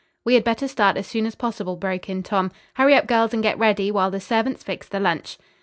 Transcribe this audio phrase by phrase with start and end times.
[0.25, 2.51] "We had better start as soon as possible," broke in Tom.
[2.73, 5.37] "Hurry up, girls, and get ready, while the servants fix the lunch."